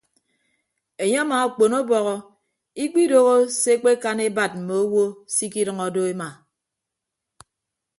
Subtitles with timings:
[1.03, 2.15] Enye amaakpon ọbọhọ
[2.83, 6.27] ikpidooho se ekpekan ebat mme owo se ikidʌñọ do ema.